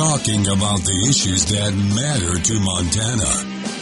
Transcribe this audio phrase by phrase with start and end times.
[0.00, 3.28] talking about the issues that matter to Montana.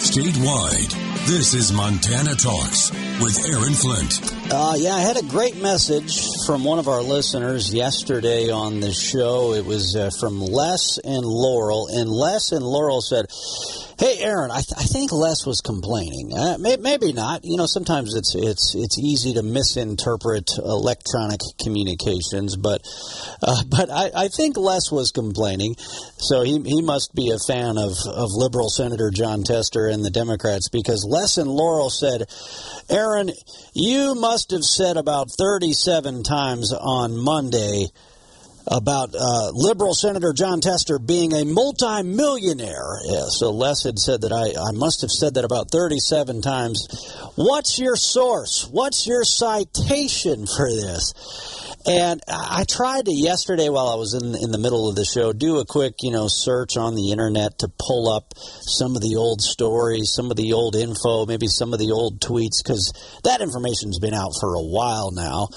[0.03, 0.91] Statewide,
[1.29, 2.91] this is Montana Talks
[3.23, 4.19] with Aaron Flint.
[4.53, 8.93] Uh, yeah, I had a great message from one of our listeners yesterday on the
[8.93, 9.53] show.
[9.53, 13.27] It was uh, from Les and Laurel, and Les and Laurel said,
[13.99, 16.33] Hey, Aaron, I, th- I think Les was complaining.
[16.33, 17.45] Uh, may- maybe not.
[17.45, 22.81] You know, sometimes it's it's it's easy to misinterpret electronic communications, but
[23.43, 25.75] uh, but I, I think Les was complaining.
[26.19, 30.11] So he he must be a fan of of liberal Senator Jon Tester and the
[30.11, 32.31] Democrats because Les and Laurel said,
[32.89, 33.33] Aaron,
[33.75, 37.89] you must have said about thirty seven times on Monday
[38.71, 43.01] about uh, liberal Senator Jon Tester being a multimillionaire.
[43.05, 46.87] Yeah, so Les had said that I, I must have said that about 37 times.
[47.37, 48.69] What's your source?
[48.71, 51.13] What's your citation for this?
[51.87, 55.33] And I tried to yesterday while I was in in the middle of the show
[55.33, 59.17] do a quick you know search on the internet to pull up some of the
[59.17, 62.93] old stories, some of the old info, maybe some of the old tweets because
[63.25, 65.49] that information's been out for a while now.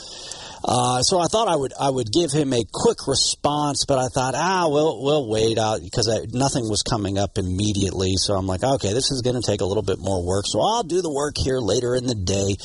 [0.64, 4.08] Uh, so I thought I would I would give him a quick response, but I
[4.08, 8.14] thought ah we'll we'll wait out because I, nothing was coming up immediately.
[8.18, 10.62] So I'm like okay this is going to take a little bit more work, so
[10.62, 12.56] I'll do the work here later in the day,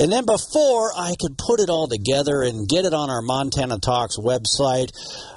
[0.00, 3.78] and then before I could put it all together and get it on our Montana
[3.78, 4.90] Talks website,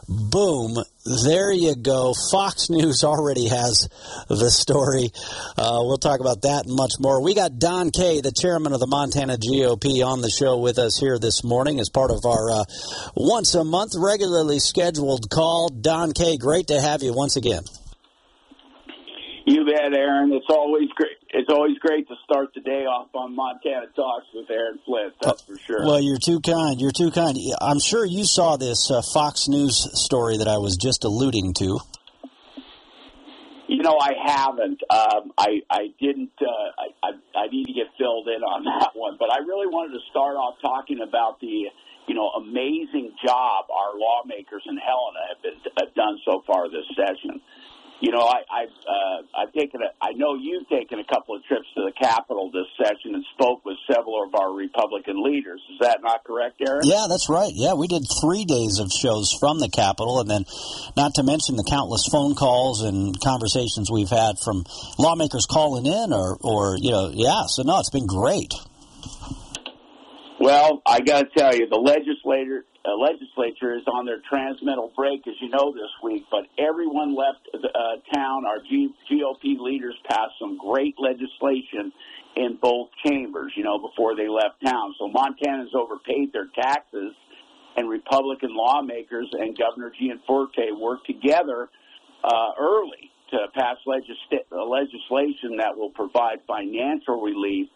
[0.10, 0.76] boom
[1.10, 2.14] there you go.
[2.32, 3.90] Fox News already has
[4.28, 5.10] the story.
[5.58, 7.24] Uh, we'll talk about that and much more.
[7.24, 11.00] We got Don Kay, the chairman of the Montana GOP, on the show with us
[11.00, 12.64] here this morning as part of our uh,
[13.16, 15.70] once a month regularly scheduled call.
[15.70, 17.64] Don Kay, great to have you once again.
[19.46, 20.32] You bet, Aaron.
[20.34, 21.19] It's always great.
[21.32, 25.14] It's always great to start the day off on Montana Talks with Aaron Flint.
[25.22, 25.86] That's for sure.
[25.86, 26.82] Well, you're too kind.
[26.82, 27.38] You're too kind.
[27.62, 31.80] I'm sure you saw this uh, Fox News story that I was just alluding to.
[33.68, 34.82] You know, I haven't.
[34.90, 36.34] Um, I I didn't.
[36.42, 36.48] Uh,
[37.04, 39.18] I, I I need to get filled in on that one.
[39.20, 41.70] But I really wanted to start off talking about the
[42.08, 46.90] you know amazing job our lawmakers in Helena have been have done so far this
[46.98, 47.40] session
[48.00, 49.92] you know, I, I've uh, I've taken a.
[50.02, 53.66] I know you've taken a couple of trips to the Capitol this session and spoke
[53.66, 55.62] with several of our Republican leaders.
[55.72, 56.82] Is that not correct, Aaron?
[56.84, 57.52] Yeah, that's right.
[57.54, 60.46] Yeah, we did three days of shows from the Capitol, and then,
[60.96, 64.64] not to mention the countless phone calls and conversations we've had from
[64.98, 67.44] lawmakers calling in, or or you know, yeah.
[67.48, 68.54] So no, it's been great.
[70.40, 75.28] Well, I got to tell you, the legislator uh, legislature is on their transmittal break,
[75.28, 76.26] as you know, this week.
[76.32, 78.46] But everyone left uh, town.
[78.46, 81.92] Our G- GOP leaders passed some great legislation
[82.36, 84.96] in both chambers, you know, before they left town.
[84.98, 87.14] So Montana's overpaid their taxes,
[87.76, 91.70] and Republican lawmakers and Governor Gianforte worked together
[92.24, 94.18] uh, early to pass legis-
[94.52, 97.68] legislation that will provide financial relief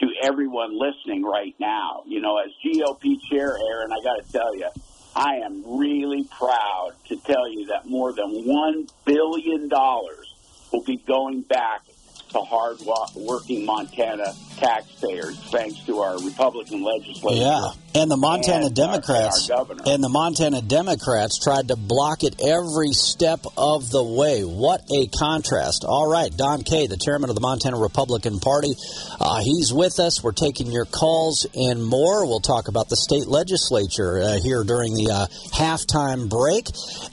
[0.00, 2.02] to everyone listening right now.
[2.06, 4.68] You know, as GOP chair, Aaron, I got to tell you,
[5.14, 11.42] I am really proud to tell you that more than $1 billion will be going
[11.42, 11.82] back
[12.30, 12.78] to hard
[13.14, 17.42] working Montana taxpayers, thanks to our Republican legislature.
[17.42, 19.50] Yeah, and the Montana and, Democrats
[19.86, 24.42] and, the Montana Democrats tried to block it every step of the way.
[24.42, 25.84] What a contrast!
[25.86, 28.74] All right, Don Kay, the chairman of the Montana Republican Party,
[29.20, 30.22] uh, he's with us.
[30.22, 32.26] We're taking your calls and more.
[32.26, 36.68] We'll talk about the state legislature uh, here during the uh, halftime break,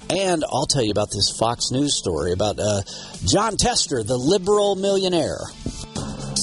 [0.10, 2.82] and I'll tell you about this Fox News story about uh,
[3.26, 5.40] Jon Tester, the liberal millionaire.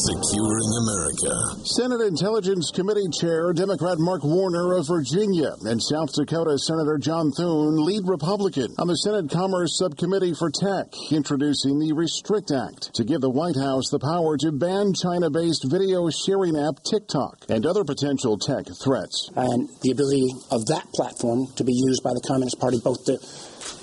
[0.06, 1.34] Securing America.
[1.66, 7.74] Senate Intelligence Committee Chair Democrat Mark Warner of Virginia and South Dakota Senator John Thune
[7.82, 13.20] lead Republican on the Senate Commerce Subcommittee for Tech, introducing the Restrict Act to give
[13.20, 17.82] the White House the power to ban China based video sharing app TikTok and other
[17.82, 19.28] potential tech threats.
[19.34, 23.18] And the ability of that platform to be used by the Communist Party both to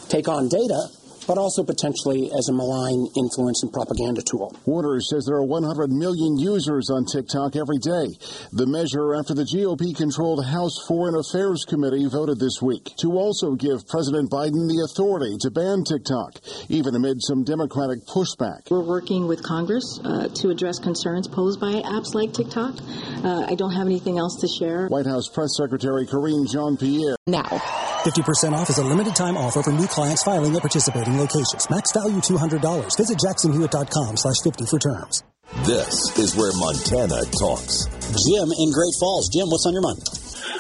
[0.08, 0.88] take on data
[1.28, 4.56] but also potentially as a malign influence and propaganda tool.
[4.66, 8.16] Warner says there are 100 million users on TikTok every day.
[8.52, 13.56] The measure after the GOP controlled House Foreign Affairs Committee voted this week to also
[13.56, 16.40] give President Biden the authority to ban TikTok,
[16.70, 18.70] even amid some Democratic pushback.
[18.70, 22.76] We're working with Congress uh, to address concerns posed by apps like TikTok.
[23.24, 24.88] Uh, I don't have anything else to share.
[24.88, 27.16] White House Press Secretary Karine Jean Pierre.
[27.28, 27.83] Now.
[28.04, 31.70] 50% off is a limited time offer for new clients filing at participating locations.
[31.70, 32.60] Max value $200.
[32.98, 35.24] Visit jacksonhewitt.com slash 50 for terms.
[35.64, 37.88] This is where Montana talks.
[38.28, 39.30] Jim in Great Falls.
[39.32, 40.04] Jim, what's on your mind?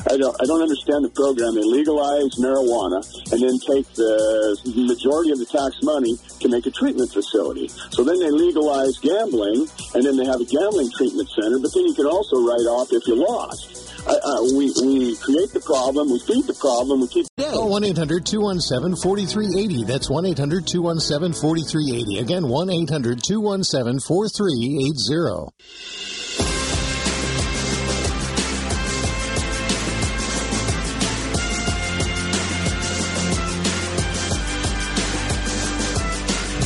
[0.07, 1.55] I don't, I don't understand the program.
[1.55, 4.55] They legalize marijuana and then take the
[4.87, 7.67] majority of the tax money to make a treatment facility.
[7.91, 11.91] So then they legalize gambling and then they have a gambling treatment center, but then
[11.91, 13.82] you can also write off if you lost.
[14.05, 17.25] Uh, uh, we, we create the problem, we feed the problem, we keep.
[17.39, 19.83] Call 1 800 217 4380.
[19.85, 22.19] That's 1 800 217 4380.
[22.19, 25.53] Again, 1 800 217 4380.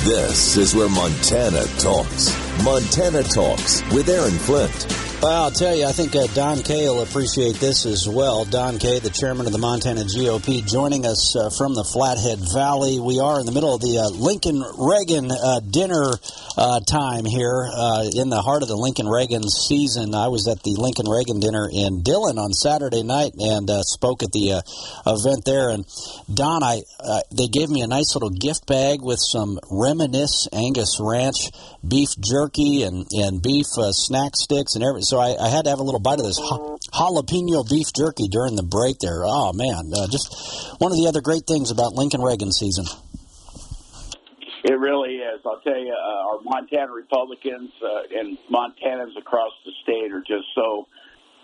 [0.08, 2.34] This is where Montana talks.
[2.64, 4.97] Montana Talks with Aaron Flint.
[5.20, 8.46] Well, I'll tell you, I think uh, Don Kay will appreciate this as well.
[8.46, 13.00] Don Kay, the chairman of the Montana GOP, joining us uh, from the Flathead Valley.
[13.00, 16.14] We are in the middle of the uh, Lincoln Reagan uh, dinner
[16.56, 20.14] uh, time here uh, in the heart of the Lincoln Reagan season.
[20.14, 24.32] I was at the Lincoln Reagan dinner in Dillon on Saturday night and spoke at
[24.32, 24.62] the
[25.08, 25.70] event there.
[25.70, 25.90] And
[26.32, 26.84] Don, I
[27.34, 31.50] they gave me a nice little gift bag with some Reminisce Angus Ranch
[31.88, 35.80] beef jerky and, and beef snack sticks and everything so I, I, had to have
[35.80, 36.40] a little bite of this
[36.94, 39.24] jalapeno beef jerky during the break there.
[39.24, 40.34] Oh man, uh, just
[40.80, 42.86] one of the other great things about Lincoln Reagan season.
[44.64, 45.40] It really is.
[45.46, 50.48] I'll tell you, uh, our Montana Republicans uh, and Montanans across the state are just
[50.56, 50.88] so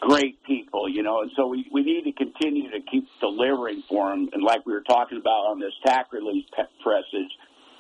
[0.01, 4.10] great people, you know, and so we, we need to continue to keep delivering for
[4.10, 4.30] them.
[4.34, 7.31] And like we were talking about on this tax relief passage,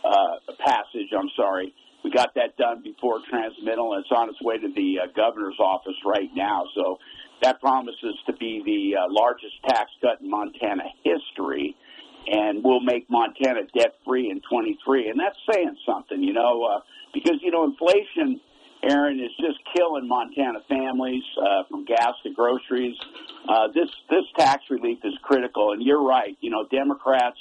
[0.05, 4.57] uh, passage, I'm sorry, we got that done before transmittal, and it's on its way
[4.57, 6.65] to the uh, governor's office right now.
[6.75, 6.99] So
[7.41, 11.75] that promises to be the uh, largest tax cut in Montana history,
[12.27, 15.09] and will make Montana debt free in 23.
[15.09, 16.79] And that's saying something, you know, uh,
[17.13, 18.39] because you know inflation.
[18.83, 22.97] Aaron is just killing Montana families uh, from gas to groceries.
[23.47, 26.35] Uh, this this tax relief is critical, and you're right.
[26.41, 27.37] You know, Democrats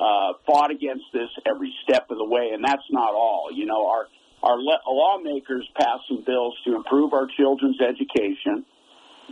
[0.00, 3.48] uh, fought against this every step of the way, and that's not all.
[3.52, 4.06] You know, our
[4.42, 8.64] our le- lawmakers passed some bills to improve our children's education,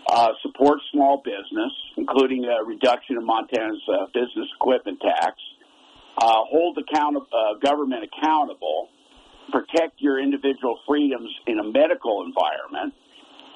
[0.07, 5.35] uh, support small business, including a reduction of Montana's uh, business equipment tax,
[6.19, 8.91] uh, hold account- uh, government accountable,
[9.51, 12.93] protect your individual freedoms in a medical environment,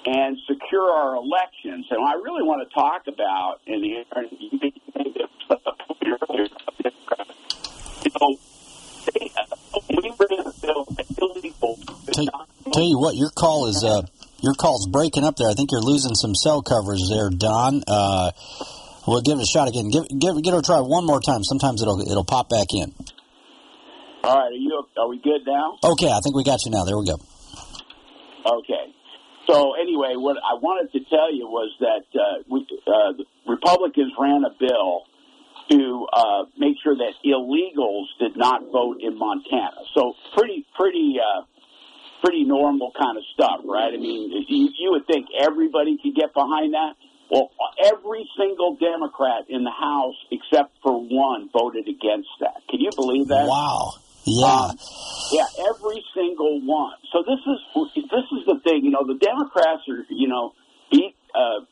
[0.06, 1.84] and secure our elections.
[1.90, 5.31] And I really want to talk about, made this
[6.04, 6.48] earlier,
[8.04, 8.36] you know,
[9.12, 9.30] they,
[10.02, 10.86] we were in a bill
[11.18, 11.78] illegal.
[12.12, 12.26] Tell,
[12.72, 14.02] tell you what, your call is uh,
[14.40, 15.48] your call's breaking up there.
[15.48, 17.82] I think you're losing some cell coverage there, Don.
[17.86, 18.32] Uh,
[19.06, 19.88] we'll give it a shot again.
[19.90, 21.44] Give give give it a try one more time.
[21.44, 22.94] Sometimes it'll it'll pop back in.
[24.24, 25.78] All right, are you are we good now?
[25.82, 26.84] Okay, I think we got you now.
[26.84, 27.18] There we go.
[28.44, 28.92] Okay.
[29.46, 34.12] So anyway, what I wanted to tell you was that uh, we, uh, the Republicans
[34.18, 35.02] ran a bill
[35.70, 39.82] to uh, make sure that illegals did not vote in Montana.
[39.94, 41.42] So pretty, pretty, uh,
[42.22, 43.92] pretty normal kind of stuff, right?
[43.92, 46.94] I mean, you, you would think everybody could get behind that.
[47.30, 47.50] Well,
[47.82, 52.60] every single Democrat in the House, except for one, voted against that.
[52.68, 53.46] Can you believe that?
[53.48, 53.94] Wow.
[54.24, 54.46] Yeah.
[54.46, 54.78] Um,
[55.32, 56.94] yeah, every single one.
[57.12, 57.58] So this is
[57.96, 58.84] this is the thing.
[58.84, 60.52] You know, the Democrats are you know
[60.90, 61.64] beat uh,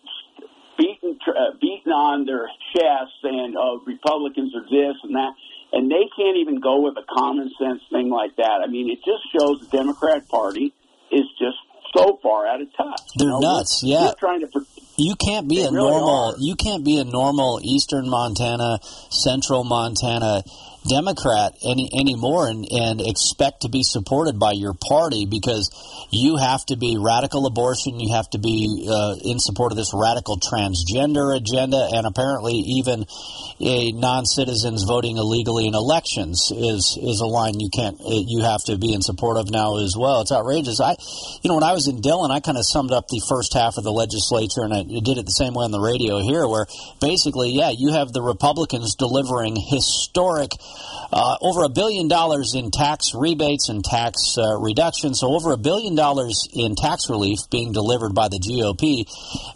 [0.81, 5.33] beaten uh, beaten on their chests and "Oh, Republicans are this and that,"
[5.73, 8.65] and they can't even go with a common sense thing like that.
[8.65, 10.73] I mean, it just shows the Democrat Party
[11.13, 11.59] is just
[11.95, 13.01] so far out of touch.
[13.17, 13.83] They're you know, nuts.
[13.83, 14.49] We're, yeah, we're trying to.
[14.97, 16.35] You can't be a really normal.
[16.35, 16.35] Are.
[16.39, 20.43] You can't be a normal Eastern Montana, Central Montana
[20.89, 25.69] Democrat any anymore and, and expect to be supported by your party because
[26.11, 29.93] you have to be radical abortion, you have to be uh, in support of this
[29.95, 33.05] radical transgender agenda, and apparently even
[33.61, 38.79] a non-citizens voting illegally in elections is is a line you can't you have to
[38.79, 40.23] be in support of now as well.
[40.23, 40.81] It's outrageous.
[40.81, 40.97] I,
[41.43, 43.77] you know, when I was in Dillon, I kind of summed up the first half
[43.77, 46.67] of the legislature, and I did it the same way on the radio here, where
[47.01, 50.53] basically, yeah, you have the Republicans delivering historic
[51.12, 55.57] uh, over a billion dollars in tax rebates and tax uh, reductions, so over a
[55.57, 59.05] billion dollars in tax relief being delivered by the GOP.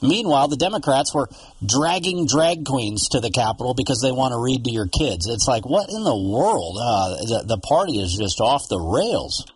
[0.03, 1.29] Meanwhile, the Democrats were
[1.65, 5.29] dragging drag queens to the Capitol because they want to read to your kids.
[5.29, 6.79] It's like, what in the world?
[6.81, 9.47] Uh, the, the party is just off the rails.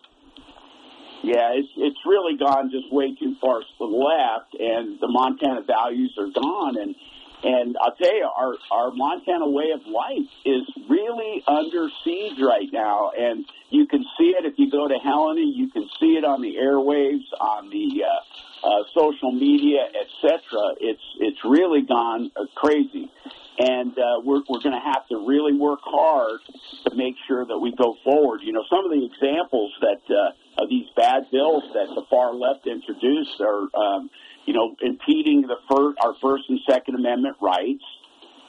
[1.21, 5.61] Yeah, it's it's really gone just way too far to the left, and the Montana
[5.67, 6.77] values are gone.
[6.77, 6.95] And
[7.43, 12.67] and I'll tell you, our, our Montana way of life is really under siege right
[12.71, 13.11] now.
[13.17, 15.41] And you can see it if you go to Helena.
[15.41, 20.41] You can see it on the airwaves, on the uh, uh, social media, etc.
[20.81, 23.09] It's it's really gone uh, crazy,
[23.57, 26.41] and uh, we're we're going to have to really work hard
[26.89, 28.41] to make sure that we go forward.
[28.43, 32.33] You know, some of the examples that uh, of these bad bills that the far
[32.33, 34.09] left introduced are, um,
[34.45, 37.83] you know, impeding the fir- our First and Second Amendment rights.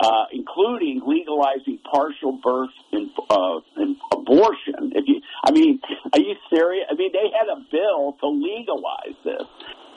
[0.02, 4.92] Uh, including legalizing partial birth and, uh, and abortion.
[4.94, 5.78] If you, I mean,
[6.14, 6.86] are you serious?
[6.90, 9.46] I mean, they had a bill to legalize this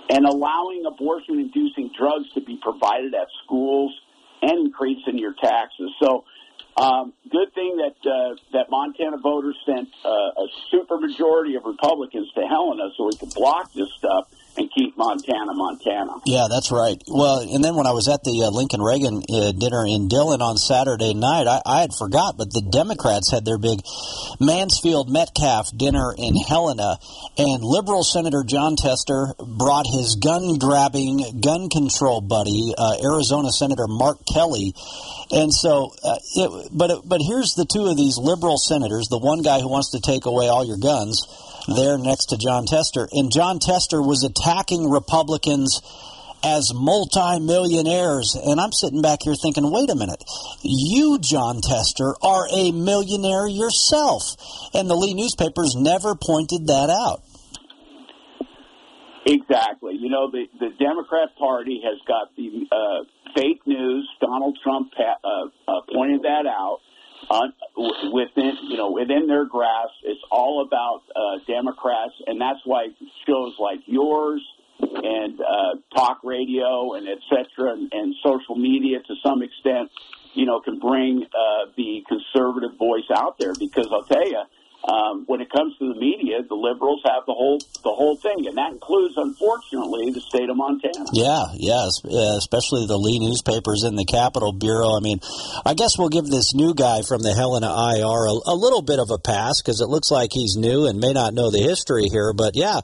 [0.09, 3.93] and allowing abortion-inducing drugs to be provided at schools
[4.41, 5.89] and increasing your taxes.
[6.01, 6.25] So,
[6.75, 12.29] um, good thing that uh, that Montana voters sent uh, a super majority of Republicans
[12.33, 14.27] to Helena so we could block this stuff
[14.95, 16.13] Montana, Montana.
[16.25, 17.01] Yeah, that's right.
[17.07, 20.41] Well, and then when I was at the uh, Lincoln Reagan uh, dinner in Dillon
[20.41, 23.81] on Saturday night, I, I, had forgot, but the Democrats had their big
[24.39, 26.97] Mansfield Metcalf dinner in Helena,
[27.37, 33.87] and liberal Senator Jon Tester brought his gun grabbing, gun control buddy, uh, Arizona Senator
[33.87, 34.73] Mark Kelly.
[35.31, 39.07] And so, uh, it, but but here's the two of these liberal senators.
[39.09, 41.25] The one guy who wants to take away all your guns,
[41.67, 43.07] there next to Jon Tester.
[43.11, 45.81] And Jon Tester was attacking Republicans
[46.43, 48.35] as multimillionaires.
[48.35, 50.23] And I'm sitting back here thinking, wait a minute.
[50.61, 54.35] You, Jon Tester, are a millionaire yourself.
[54.73, 57.23] And the Lee newspapers never pointed that out.
[59.25, 59.95] Exactly.
[59.97, 64.09] You know, the, the Democrat Party has got the uh, fake news.
[64.19, 66.79] Donald Trump uh, uh, pointed that out
[68.11, 69.93] within you know within their grasp.
[70.03, 72.87] It's all about uh, Democrats, and that's why
[73.25, 74.41] shows like yours
[74.79, 79.89] and uh, talk radio and et cetera, and, and social media to some extent,
[80.33, 83.53] you know, can bring uh, the conservative voice out there.
[83.57, 84.43] Because I'll tell you,
[84.83, 88.47] um, when it comes to the media, the liberals have the whole the whole thing,
[88.47, 91.05] and that includes, unfortunately, the state of Montana.
[91.13, 91.87] Yeah, yeah,
[92.35, 94.95] especially the Lee newspapers in the Capitol Bureau.
[94.95, 95.19] I mean,
[95.65, 98.99] I guess we'll give this new guy from the Helena IR a, a little bit
[98.99, 102.09] of a pass because it looks like he's new and may not know the history
[102.11, 102.33] here.
[102.33, 102.81] But yeah,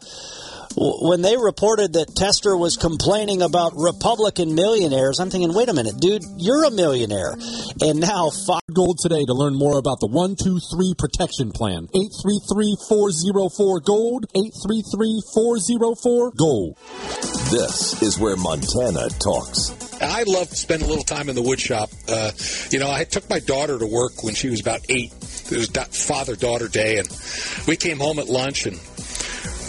[0.76, 6.00] when they reported that Tester was complaining about Republican millionaires, I'm thinking, wait a minute,
[6.00, 7.36] dude, you're a millionaire.
[7.82, 11.88] And now five gold today to learn more about the 123 protection plan.
[11.88, 16.78] 833-404 gold, 833-404 gold.
[17.52, 19.76] This is where Montana talks.
[20.02, 21.94] I love to spend a little time in the woodshop.
[22.08, 22.32] Uh,
[22.72, 25.12] you know, I took my daughter to work when she was about eight.
[25.52, 27.10] It was father daughter day, and
[27.68, 28.80] we came home at lunch and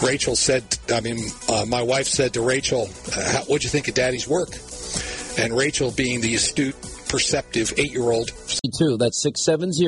[0.01, 3.93] Rachel said, I mean, uh, my wife said to Rachel, uh, What'd you think of
[3.93, 4.49] Daddy's work?
[5.37, 6.75] And Rachel, being the astute,
[7.07, 8.31] perceptive eight year old.
[8.97, 9.85] That's 670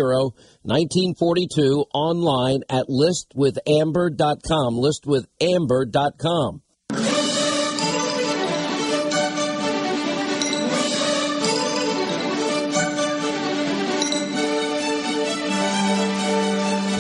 [0.63, 4.75] 1942 online at listwithamber.com.
[4.75, 6.62] Listwithamber.com.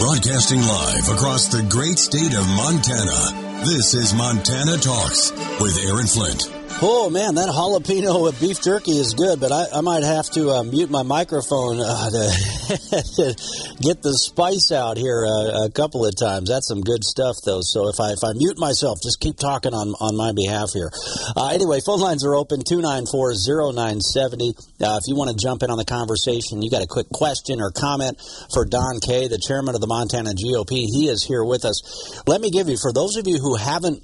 [0.03, 3.63] Broadcasting live across the great state of Montana.
[3.63, 5.31] This is Montana Talks
[5.61, 6.62] with Aaron Flint.
[6.85, 10.49] Oh man, that jalapeno with beef jerky is good, but I, I might have to
[10.51, 13.31] uh, mute my microphone uh, to,
[13.79, 16.49] get the spice out here uh, a couple of times.
[16.49, 17.63] That's some good stuff, though.
[17.63, 20.91] So if I if I mute myself, just keep talking on on my behalf here.
[21.39, 24.51] Uh, anyway, phone lines are open 294-0970.
[24.83, 27.63] Uh, if you want to jump in on the conversation, you got a quick question
[27.63, 28.19] or comment
[28.51, 30.83] for Don Kay, the chairman of the Montana GOP.
[30.91, 31.79] He is here with us.
[32.27, 34.03] Let me give you for those of you who haven't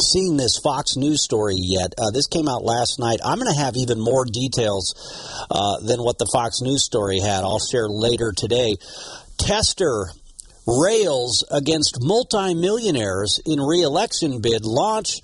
[0.00, 1.94] seen this Fox News story yet.
[1.98, 3.20] Uh, this came out last night.
[3.24, 4.94] I'm going to have even more details
[5.50, 7.44] uh, than what the Fox News story had.
[7.44, 8.76] I'll share later today.
[9.38, 10.06] Tester
[10.66, 15.20] rails against multimillionaires in reelection bid launch,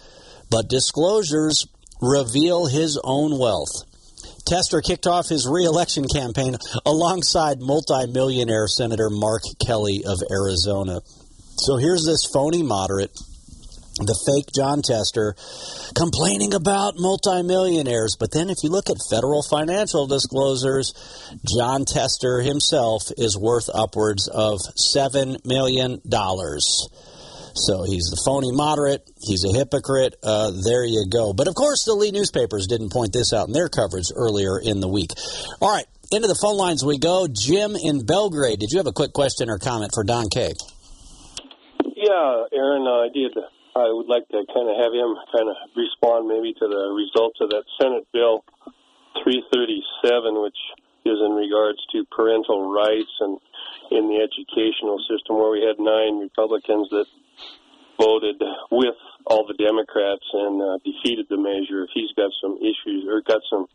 [0.50, 1.66] but disclosures
[2.00, 3.84] reveal his own wealth.
[4.46, 6.56] Tester kicked off his reelection campaign
[6.86, 11.00] alongside multimillionaire Senator Mark Kelly of Arizona.
[11.58, 13.10] So here's this phony moderate
[14.06, 15.34] the fake Jon Tester
[15.94, 18.16] complaining about multimillionaires.
[18.18, 20.92] But then, if you look at federal financial disclosures,
[21.46, 26.00] Jon Tester himself is worth upwards of $7 million.
[27.58, 29.02] So he's the phony moderate.
[29.20, 30.14] He's a hypocrite.
[30.22, 31.32] Uh, there you go.
[31.32, 34.80] But of course, the Lee newspapers didn't point this out in their coverage earlier in
[34.80, 35.10] the week.
[35.60, 37.26] All right, into the phone lines we go.
[37.26, 38.60] Jim in Belgrade.
[38.60, 40.52] Did you have a quick question or comment for Don K?
[41.96, 43.36] Yeah, Aaron, uh, I did.
[43.78, 47.38] I would like to kind of have him kind of respond maybe to the results
[47.40, 48.44] of that Senate Bill
[49.22, 50.58] 337, which
[51.06, 53.38] is in regards to parental rights and
[53.90, 57.06] in the educational system, where we had nine Republicans that
[57.98, 61.84] voted with all the Democrats and uh, defeated the measure.
[61.84, 63.66] If he's got some issues or got some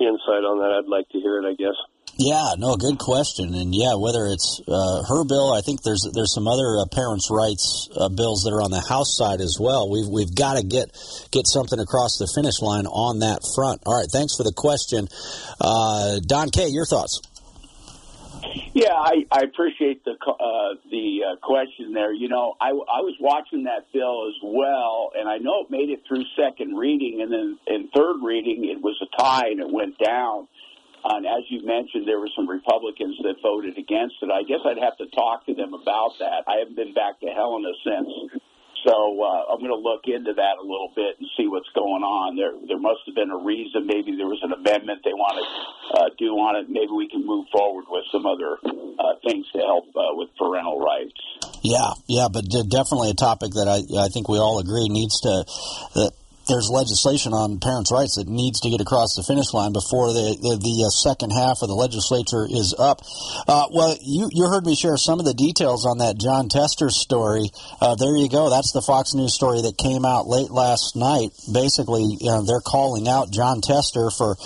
[0.00, 1.46] insight on that, I'd like to hear it.
[1.48, 1.76] I guess.
[2.18, 6.32] Yeah, no, good question, and yeah, whether it's uh, her bill, I think there's there's
[6.32, 9.90] some other uh, parents' rights uh, bills that are on the House side as well.
[9.90, 10.96] We've we've got to get
[11.30, 13.82] get something across the finish line on that front.
[13.84, 15.08] All right, thanks for the question,
[15.60, 16.68] uh, Don K.
[16.72, 17.20] Your thoughts?
[18.72, 22.14] Yeah, I, I appreciate the uh, the uh, question there.
[22.14, 25.90] You know, I, I was watching that bill as well, and I know it made
[25.90, 29.70] it through second reading, and then in third reading it was a tie and it
[29.70, 30.48] went down.
[31.06, 34.30] And as you mentioned, there were some Republicans that voted against it.
[34.30, 36.42] I guess I'd have to talk to them about that.
[36.50, 38.42] I haven't been back to Helena since.
[38.86, 42.06] So uh, I'm going to look into that a little bit and see what's going
[42.06, 42.38] on.
[42.38, 43.86] There, there must have been a reason.
[43.86, 45.46] Maybe there was an amendment they want to
[45.98, 46.70] uh, do on it.
[46.70, 50.78] Maybe we can move forward with some other uh, things to help uh, with parental
[50.78, 51.18] rights.
[51.66, 55.42] Yeah, yeah, but definitely a topic that I I think we all agree needs to
[55.98, 56.12] that
[56.48, 60.36] there's legislation on parents' rights that needs to get across the finish line before the
[60.40, 63.02] the, the uh, second half of the legislature is up.
[63.46, 66.90] Uh, well, you you heard me share some of the details on that Jon Tester
[66.90, 67.50] story.
[67.80, 68.50] Uh, there you go.
[68.50, 71.30] That's the Fox News story that came out late last night.
[71.50, 74.36] Basically, you know, they're calling out Jon Tester for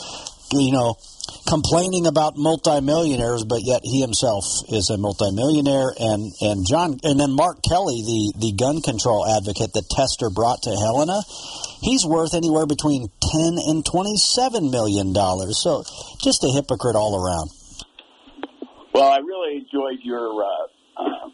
[0.53, 0.97] you know
[1.47, 5.93] complaining about multimillionaires, but yet he himself is a multimillionaire.
[5.99, 10.63] And and John and then Mark Kelly, the the gun control advocate that Tester brought
[10.63, 11.23] to Helena,
[11.83, 15.59] he's worth anywhere between ten and twenty seven million dollars.
[15.63, 15.83] So
[16.23, 17.51] just a hypocrite all around.
[18.95, 21.29] Well, I really enjoyed your uh, uh,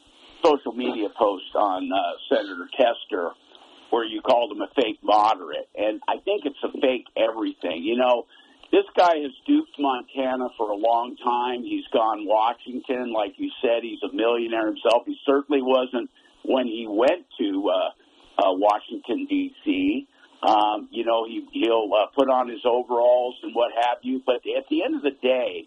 [0.45, 1.99] social media post on uh,
[2.29, 3.31] Senator Tester,
[3.91, 7.83] where you called him a fake moderate, and I think it's a fake everything.
[7.83, 8.27] You know
[8.73, 11.63] this guy has duped Montana for a long time.
[11.63, 13.83] He's gone Washington, like you said.
[13.83, 15.03] He's a millionaire himself.
[15.07, 16.11] He certainly wasn't
[16.45, 20.09] when he went to uh, uh, Washington D.C.
[20.43, 24.23] Um, you know, he, he'll uh, put on his overalls and what have you.
[24.25, 25.67] But at the end of the day,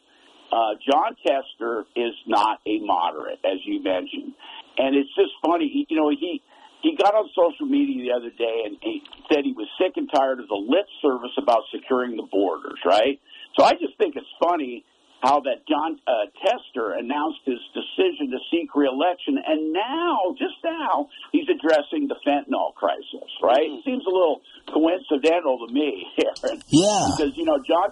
[0.51, 4.33] uh, Jon Tester is not a moderate, as you mentioned,
[4.77, 5.69] and it's just funny.
[5.71, 6.41] He, you know, he
[6.81, 10.09] he got on social media the other day and he said he was sick and
[10.13, 13.19] tired of the lip service about securing the borders, right?
[13.57, 14.85] So I just think it's funny
[15.21, 21.09] how that Jon uh, Tester announced his decision to seek reelection, and now, just now,
[21.31, 23.67] he's addressing the fentanyl crisis, right?
[23.67, 26.63] It seems a little coincidental to me, Aaron.
[26.71, 27.11] Yeah.
[27.11, 27.91] Because, you know, Jon,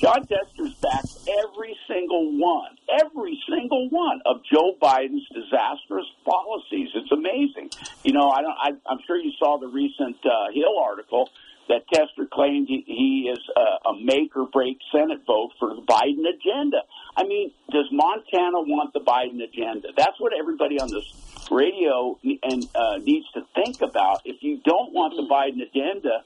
[0.00, 6.88] Jon Tester's backed every single one, every single one of Joe Biden's disastrous policies.
[6.94, 7.68] It's amazing.
[8.02, 11.28] You know, I don't, I, I'm sure you saw the recent uh, Hill article
[11.68, 15.82] that Tester claimed he, he is a, a make or break Senate vote for the
[15.82, 16.78] Biden agenda.
[17.14, 19.88] I mean, does Montana want the Biden agenda?
[19.96, 21.04] That's what everybody on this
[21.50, 24.22] radio and uh, needs to think about.
[24.24, 26.24] If you don't want the Biden agenda,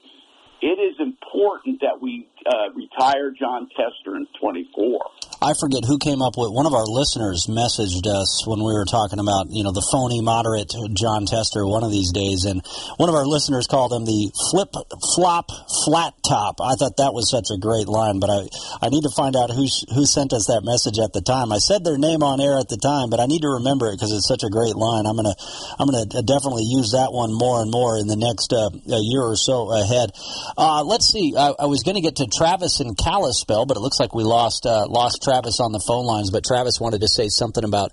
[0.61, 4.99] it is important that we uh, retire Jon Tester in 24.
[5.41, 8.85] I forget who came up with one of our listeners messaged us when we were
[8.85, 12.65] talking about you know the phony moderate Jon Tester one of these days, and
[12.97, 14.73] one of our listeners called him the flip
[15.15, 15.51] flop
[15.85, 16.59] flat top.
[16.59, 18.47] I thought that was such a great line, but I
[18.81, 21.51] I need to find out who who sent us that message at the time.
[21.51, 24.01] I said their name on air at the time, but I need to remember it
[24.01, 25.05] because it's such a great line.
[25.05, 25.35] I'm gonna
[25.77, 29.37] I'm gonna definitely use that one more and more in the next uh, year or
[29.37, 30.11] so ahead.
[30.57, 31.33] Uh, let's see.
[31.37, 34.23] I, I was going to get to Travis and Kalispell, but it looks like we
[34.23, 36.31] lost uh, lost Travis on the phone lines.
[36.31, 37.91] But Travis wanted to say something about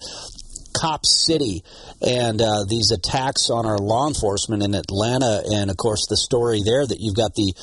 [0.72, 1.62] Cop City
[2.00, 6.62] and uh, these attacks on our law enforcement in Atlanta, and of course the story
[6.64, 7.54] there that you've got the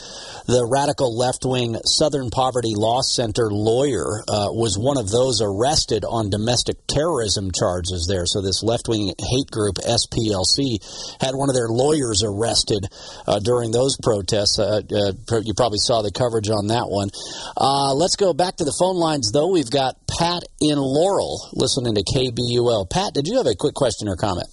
[0.47, 6.03] the radical left wing Southern Poverty Law Center lawyer uh, was one of those arrested
[6.05, 8.25] on domestic terrorism charges there.
[8.25, 10.81] So this left wing hate group SPLC
[11.21, 12.87] had one of their lawyers arrested
[13.27, 14.59] uh, during those protests.
[14.59, 17.09] Uh, uh, you probably saw the coverage on that one.
[17.55, 19.47] Uh, let's go back to the phone lines though.
[19.47, 22.89] We've got Pat in Laurel listening to KBUL.
[22.89, 24.49] Pat, did you have a quick question or comment?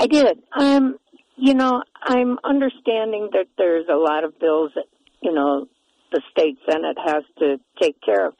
[0.00, 0.38] I did.
[0.58, 0.98] Um,
[1.36, 4.84] you know, I'm understanding that there's a lot of bills that,
[5.22, 5.66] you know,
[6.12, 8.34] the state senate has to take care of.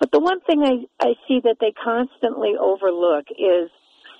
[0.00, 3.70] But the one thing I, I see that they constantly overlook is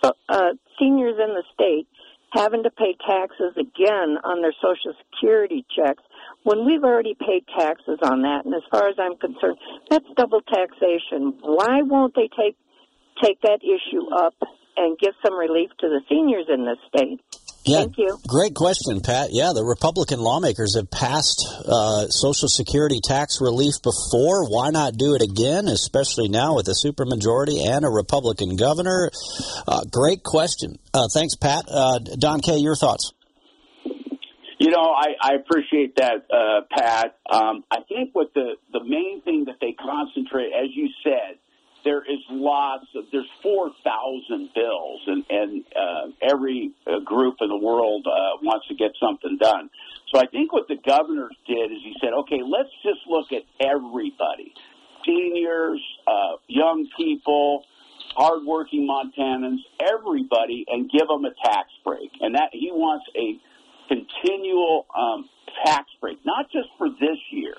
[0.03, 1.89] uh, seniors in the state
[2.33, 6.03] having to pay taxes again on their Social Security checks
[6.45, 8.45] when we've already paid taxes on that.
[8.45, 9.59] And as far as I'm concerned,
[9.91, 11.35] that's double taxation.
[11.43, 12.57] Why won't they take
[13.23, 14.35] take that issue up
[14.77, 17.21] and give some relief to the seniors in this state?
[17.65, 18.19] Yeah, Thank you.
[18.27, 19.29] Great question, Pat.
[19.31, 24.51] Yeah, the Republican lawmakers have passed uh, Social Security tax relief before.
[24.51, 29.11] Why not do it again, especially now with a supermajority and a Republican governor?
[29.69, 30.75] Uh, great question.
[30.93, 31.67] Uh, thanks, Pat.
[31.71, 33.13] Uh, Don K., your thoughts?
[34.59, 37.17] You know, I, I appreciate that, uh, Pat.
[37.31, 41.39] Um, I think what the the main thing that they concentrate, as you said,
[41.85, 47.49] there is lots of there's four thousand bills, and and uh, every uh, group in
[47.49, 49.71] the world uh, wants to get something done.
[50.13, 53.43] So I think what the governor did is he said, okay, let's just look at
[53.61, 54.53] everybody,
[55.07, 57.65] seniors, uh, young people,
[58.15, 62.11] hardworking Montanans, everybody, and give them a tax break.
[62.21, 63.41] And that he wants a
[63.89, 65.29] continual um,
[65.65, 67.55] tax break, not just for this year,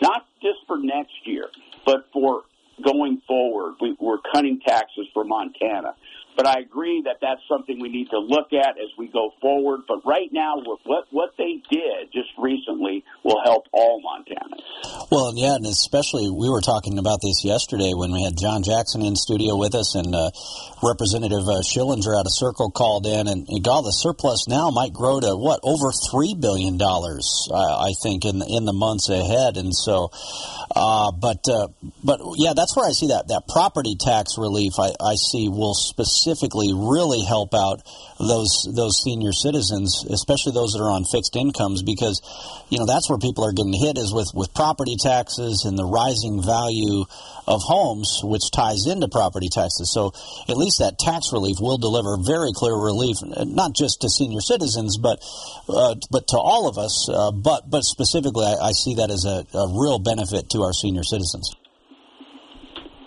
[0.00, 1.48] not just for next year,
[1.84, 2.42] but for
[2.82, 3.76] going forward.
[3.80, 5.94] We, we're cutting taxes for Montana.
[6.40, 9.80] But I agree that that's something we need to look at as we go forward.
[9.86, 10.54] But right now,
[10.86, 14.56] what what they did just recently will help all Montana.
[15.12, 19.04] Well, yeah, and especially we were talking about this yesterday when we had John Jackson
[19.04, 20.30] in studio with us, and uh,
[20.82, 24.94] Representative uh, Schillinger out of Circle called in, and, and God, the surplus now might
[24.94, 29.58] grow to what over three billion dollars, uh, I think, in in the months ahead.
[29.58, 30.08] And so,
[30.74, 31.68] uh, but uh,
[32.02, 34.80] but yeah, that's where I see that that property tax relief.
[34.80, 35.74] I, I see will
[36.30, 37.82] specifically really help out
[38.18, 42.22] those those senior citizens, especially those that are on fixed incomes, because
[42.70, 45.84] you know that's where people are getting hit is with with property taxes and the
[45.84, 47.04] rising value
[47.46, 49.90] of homes, which ties into property taxes.
[49.92, 50.12] So
[50.48, 54.98] at least that tax relief will deliver very clear relief, not just to senior citizens,
[54.98, 55.18] but
[55.68, 57.08] uh, but to all of us.
[57.10, 60.72] Uh, but but specifically, I, I see that as a, a real benefit to our
[60.72, 61.50] senior citizens.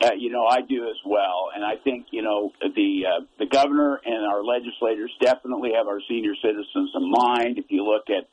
[0.04, 3.46] Uh, you know, I do as well, and I think you know the uh, the
[3.46, 7.58] governor and our legislators definitely have our senior citizens in mind.
[7.58, 8.28] If you look at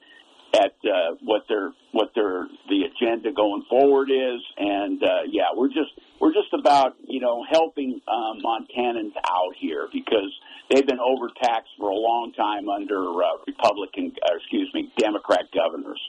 [0.54, 5.68] at uh, what their what their the agenda going forward is, and uh, yeah, we're
[5.68, 10.33] just we're just about you know helping um, Montanans out here because
[10.70, 16.00] they've been overtaxed for a long time under uh, Republican, uh, excuse me, Democrat governors.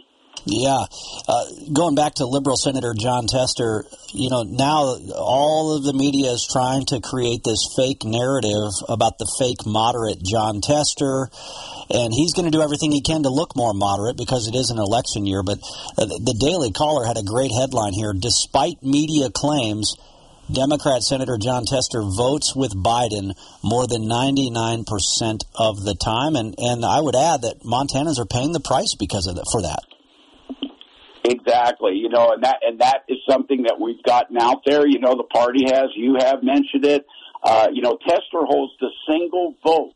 [0.46, 0.86] Yeah,
[1.28, 6.32] uh, going back to liberal Senator Jon Tester, you know now all of the media
[6.32, 11.30] is trying to create this fake narrative about the fake moderate Jon Tester
[11.94, 14.70] and he's going to do everything he can to look more moderate because it is
[14.70, 15.44] an election year.
[15.44, 15.60] But
[15.98, 18.14] uh, the Daily Caller had a great headline here.
[18.14, 19.96] Despite media claims,
[20.52, 24.88] Democrat Senator Jon Tester votes with Biden more than 99%
[25.56, 26.36] of the time.
[26.36, 29.62] And, and I would add that Montanans are paying the price because of that, for
[29.62, 29.84] that.
[31.24, 34.88] Exactly, you know, and that and that is something that we've gotten out there.
[34.88, 35.90] You know, the party has.
[35.96, 37.06] You have mentioned it.
[37.44, 39.94] Uh, you know, Tester holds the single vote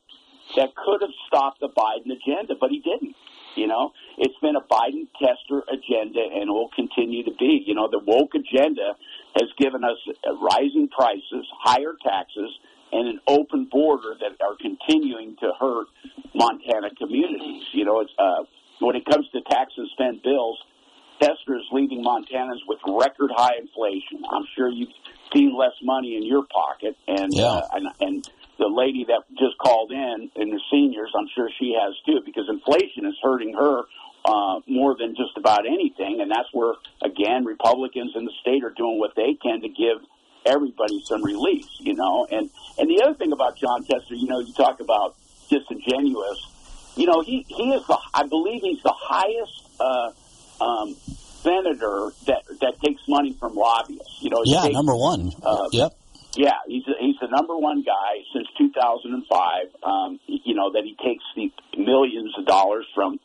[0.56, 3.16] that could have stopped the Biden agenda, but he didn't.
[3.56, 7.64] You know, it's been a Biden tester agenda and will continue to be.
[7.66, 9.00] You know, the woke agenda
[9.34, 9.98] has given us
[10.42, 12.52] rising prices, higher taxes,
[12.92, 15.88] and an open border that are continuing to hurt
[16.34, 17.64] Montana communities.
[17.74, 18.44] You know, it's, uh,
[18.80, 20.60] when it comes to tax and spend bills,
[21.26, 24.24] Tester is leaving Montanans with record high inflation.
[24.30, 24.94] I'm sure you've
[25.34, 27.46] seen less money in your pocket, and yeah.
[27.46, 31.76] uh, and, and the lady that just called in and the seniors, I'm sure she
[31.80, 33.82] has too, because inflation is hurting her
[34.24, 38.74] uh, more than just about anything, and that's where again Republicans in the state are
[38.76, 39.98] doing what they can to give
[40.46, 42.28] everybody some relief, you know.
[42.30, 45.16] And and the other thing about Jon Tester, you know, you talk about
[45.50, 46.40] disingenuous,
[46.96, 50.12] you know, he he is the I believe he's the highest uh,
[50.62, 50.96] um,
[51.46, 54.18] senator that that takes money from lobbyists.
[54.22, 55.32] You know, yeah, number one.
[55.42, 55.94] Uh, yep.
[56.36, 59.68] Yeah, he's he's the number one guy since 2005.
[59.84, 63.20] Um, you know that he takes the millions of dollars from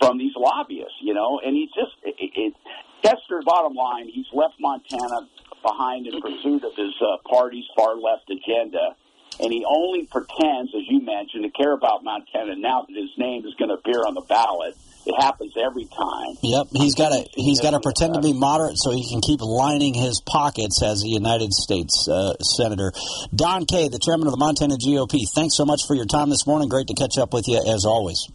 [0.00, 0.96] from these lobbyists.
[1.02, 2.54] You know, and he's just it, it,
[3.02, 3.42] Tester.
[3.44, 5.28] Bottom line, he's left Montana
[5.62, 8.96] behind in pursuit of his uh, party's far left agenda,
[9.40, 13.44] and he only pretends, as you mentioned, to care about Montana now that his name
[13.44, 14.76] is going to appear on the ballot.
[15.06, 16.36] It happens every time.
[16.42, 19.40] Yep, he's got to he's got to pretend to be moderate so he can keep
[19.40, 22.92] lining his pockets as a United States uh, senator.
[23.34, 25.28] Don Kay, the chairman of the Montana GOP.
[25.34, 26.68] Thanks so much for your time this morning.
[26.68, 28.26] Great to catch up with you as always.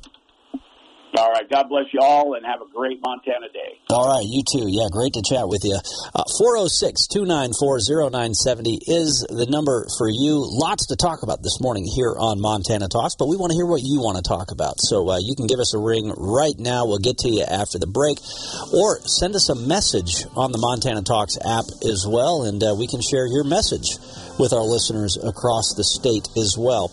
[1.19, 1.49] All right.
[1.49, 3.75] God bless you all and have a great Montana day.
[3.89, 4.23] All right.
[4.23, 4.71] You too.
[4.71, 4.87] Yeah.
[4.89, 5.75] Great to chat with you.
[6.15, 10.47] Uh, 406 294 0970 is the number for you.
[10.47, 13.67] Lots to talk about this morning here on Montana Talks, but we want to hear
[13.67, 14.79] what you want to talk about.
[14.79, 16.87] So uh, you can give us a ring right now.
[16.87, 18.23] We'll get to you after the break.
[18.71, 22.87] Or send us a message on the Montana Talks app as well, and uh, we
[22.87, 23.99] can share your message
[24.39, 26.87] with our listeners across the state as well.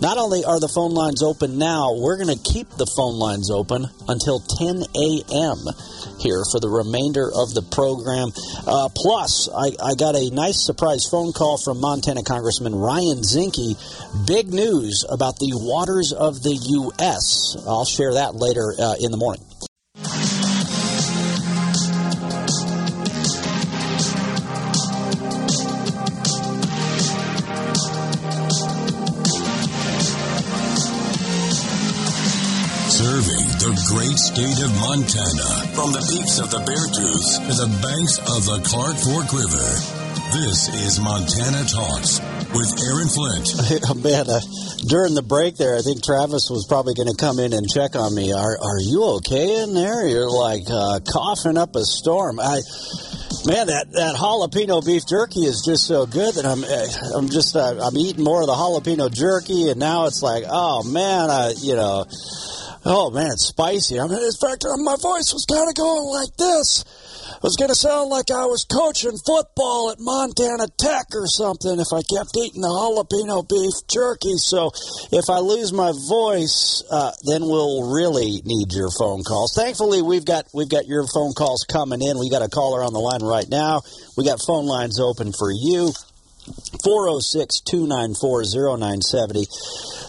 [0.00, 3.50] Not only are the phone lines open now, we're going to keep the phone lines
[3.50, 5.58] open until 10 a.m.
[6.18, 8.32] here for the remainder of the program.
[8.66, 13.78] Uh, plus, I, I, got a nice surprise phone call from Montana Congressman Ryan Zinke.
[14.26, 17.56] Big news about the waters of the U.S.
[17.66, 19.44] I'll share that later uh, in the morning.
[33.94, 38.58] Great state of Montana from the peaks of the Beartooth to the banks of the
[38.66, 39.70] Clark Fork River.
[40.34, 42.18] This is Montana Talks
[42.50, 43.54] with Aaron Flint.
[44.02, 44.42] Man, uh,
[44.90, 47.94] during the break there, I think Travis was probably going to come in and check
[47.94, 48.34] on me.
[48.34, 50.02] Are Are you okay in there?
[50.10, 52.40] You're like uh, coughing up a storm.
[52.42, 52.66] I.
[53.46, 56.64] Man, that, that jalapeno beef jerky is just so good that I'm
[57.14, 60.82] I'm just uh, I'm eating more of the jalapeno jerky, and now it's like, oh
[60.82, 62.06] man, I you know,
[62.86, 63.98] Oh man, it's spicy.
[63.98, 66.84] I mean, in fact, my voice was kind of going like this.
[67.32, 71.80] It was going to sound like I was coaching football at Montana Tech or something
[71.80, 74.36] if I kept eating the jalapeno beef jerky.
[74.36, 74.68] So
[75.16, 79.54] if I lose my voice, uh, then we'll really need your phone calls.
[79.56, 82.18] Thankfully, we've got we've got your phone calls coming in.
[82.18, 83.80] We got a caller on the line right now.
[84.16, 85.92] We got phone lines open for you.
[86.84, 88.44] 406 294
[88.78, 89.46] 0970.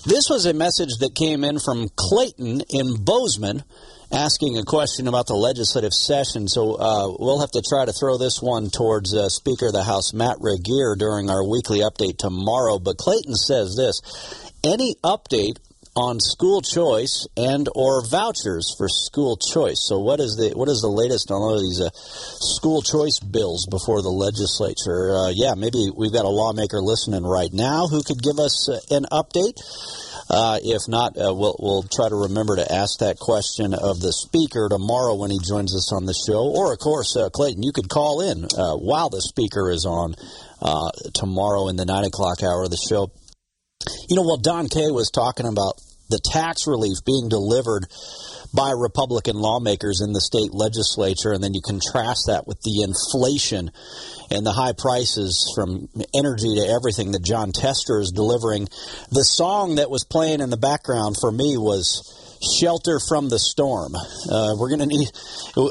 [0.06, 3.64] This was a message that came in from Clayton in Bozeman
[4.12, 6.48] asking a question about the legislative session.
[6.48, 9.84] So uh, we'll have to try to throw this one towards uh, Speaker of the
[9.84, 12.80] House Matt Regier during our weekly update tomorrow.
[12.80, 14.02] But Clayton says this
[14.64, 15.58] any update
[15.96, 19.80] on school choice and or vouchers for school choice.
[19.88, 21.90] So what is the what is the latest on all of these uh,
[22.60, 25.16] school choice bills before the legislature?
[25.16, 28.80] Uh, yeah, maybe we've got a lawmaker listening right now who could give us uh,
[28.92, 29.56] an update.
[30.28, 34.12] Uh, if not, uh, we'll, we'll try to remember to ask that question of the
[34.12, 36.50] speaker tomorrow when he joins us on the show.
[36.50, 40.16] Or, of course, uh, Clayton, you could call in while the speaker is on
[41.14, 43.12] tomorrow in the 9 o'clock hour of the show.
[44.10, 47.88] You know, while Don Kay was talking about the tax relief being delivered
[48.54, 53.72] by Republican lawmakers in the state legislature, and then you contrast that with the inflation
[54.32, 58.68] and the high prices from energy to everything that Jon Tester is delivering.
[59.12, 62.04] The song that was playing in the background for me was
[62.42, 63.96] shelter from the storm.
[63.96, 65.10] Uh, we're going to need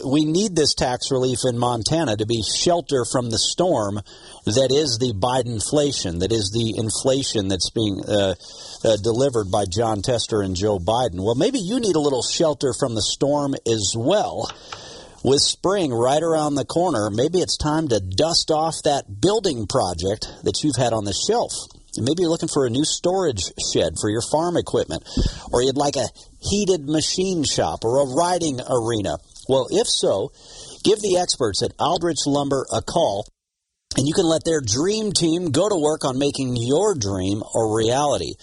[0.05, 4.00] we need this tax relief in Montana to be shelter from the storm
[4.46, 8.35] that is the Biden inflation, that is the inflation that's being uh,
[8.85, 11.22] uh, delivered by Jon Tester and Joe Biden.
[11.24, 14.50] Well, maybe you need a little shelter from the storm as well.
[15.24, 20.29] With spring right around the corner, maybe it's time to dust off that building project
[20.42, 21.53] that you've had on the shelf.
[21.96, 25.05] Maybe you're looking for a new storage shed for your farm equipment,
[25.50, 26.09] or you'd like a
[26.48, 29.16] heated machine shop or a riding arena.
[29.48, 30.33] Well, if so,
[30.85, 33.26] give the experts at Aldrich Lumber a call,
[33.96, 37.74] and you can let their dream team go to work on making your dream a
[37.74, 38.35] reality.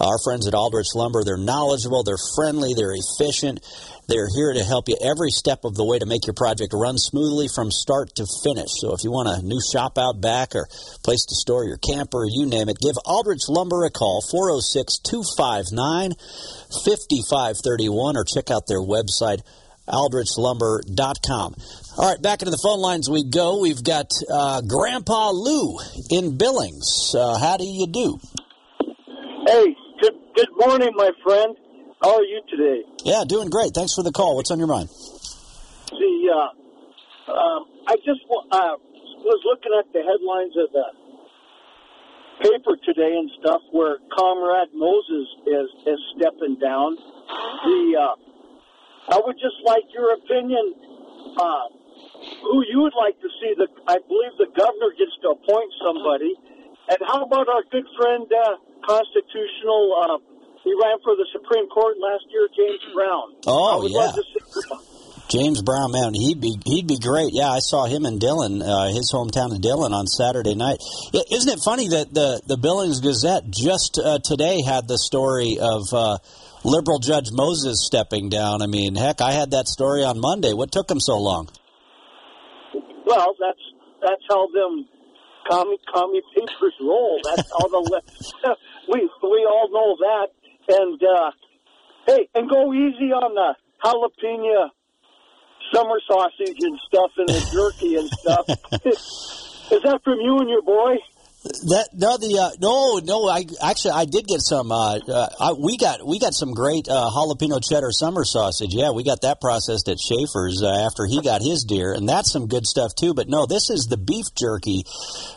[0.00, 3.60] Our friends at Aldrich Lumber, they're knowledgeable, they're friendly, they're efficient.
[4.08, 6.96] They're here to help you every step of the way to make your project run
[6.96, 8.72] smoothly from start to finish.
[8.80, 10.66] So if you want a new shop out back or
[11.04, 16.16] place to store your camper, you name it, give Aldrich Lumber a call, 406 259
[16.88, 19.44] 5531, or check out their website,
[19.84, 21.54] aldrichlumber.com.
[22.00, 23.60] All right, back into the phone lines we go.
[23.60, 25.76] We've got uh, Grandpa Lou
[26.08, 27.12] in Billings.
[27.12, 28.18] Uh, how do you do?
[29.44, 31.56] Hey, good, good morning, my friend.
[32.02, 32.82] How are you today?
[33.04, 33.74] Yeah, doing great.
[33.74, 34.36] Thanks for the call.
[34.36, 34.88] What's on your mind?
[34.90, 38.78] See, uh, um, I just uh,
[39.26, 40.86] was looking at the headlines of the
[42.38, 46.94] paper today and stuff where Comrade Moses is, is stepping down.
[47.66, 48.14] The uh,
[49.10, 50.74] I would just like your opinion.
[51.34, 51.66] Uh,
[52.46, 53.54] who you would like to see?
[53.58, 56.34] The I believe the governor gets to appoint somebody.
[56.88, 58.56] And how about our good friend, uh,
[58.86, 60.37] constitutional uh,
[60.68, 63.34] he ran for the Supreme Court last year, James Brown.
[63.46, 64.12] Oh yeah.
[65.28, 67.32] James Brown, man, he'd be he'd be great.
[67.32, 70.78] Yeah, I saw him in Dillon, uh, his hometown of Dillon, on Saturday night.
[71.30, 75.92] Isn't it funny that the the Billings Gazette just uh, today had the story of
[75.92, 76.18] uh,
[76.64, 78.62] liberal Judge Moses stepping down?
[78.62, 80.54] I mean, heck, I had that story on Monday.
[80.54, 81.48] What took him so long?
[83.04, 83.60] Well, that's
[84.00, 84.88] that's how them
[85.50, 87.20] commie commie papers roll.
[87.24, 88.02] That's how the
[88.88, 90.37] we we all know that.
[90.68, 91.30] And uh,
[92.06, 93.54] hey, and go easy on the
[93.84, 94.70] jalapeno
[95.72, 98.48] summer sausage and stuff and the jerky and stuff.
[99.70, 100.96] Is that from you and your boy?
[101.70, 105.52] That no the uh, no no I actually I did get some uh, uh, I,
[105.52, 109.40] we got we got some great uh, jalapeno cheddar summer sausage yeah we got that
[109.40, 113.14] processed at Schaefer's uh, after he got his deer and that's some good stuff too
[113.14, 114.82] but no this is the beef jerky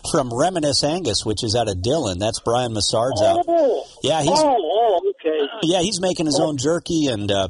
[0.09, 4.31] from Reminisce Angus which is out of Dillon that's Brian Massard's out Oh, yeah he's
[4.33, 5.10] oh, oh.
[5.63, 7.47] Yeah he's making his own jerky and uh,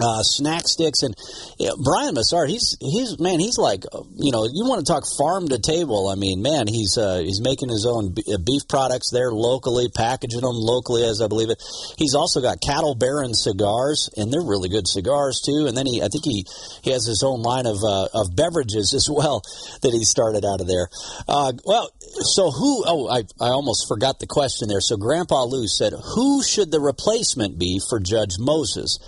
[0.00, 1.14] uh, snack sticks and
[1.58, 5.04] yeah, Brian Massard, he's he's man, he's like uh, you know you want to talk
[5.18, 6.08] farm to table.
[6.08, 10.40] I mean, man, he's uh, he's making his own uh, beef products there locally, packaging
[10.40, 11.62] them locally, as I believe it.
[11.96, 15.66] He's also got Cattle Baron cigars, and they're really good cigars too.
[15.66, 16.46] And then he, I think he
[16.82, 19.42] he has his own line of uh, of beverages as well
[19.82, 20.88] that he started out of there.
[21.28, 21.90] Uh, well,
[22.34, 22.84] so who?
[22.86, 24.80] Oh, I I almost forgot the question there.
[24.80, 28.98] So Grandpa Lou said, who should the replacement be for Judge Moses?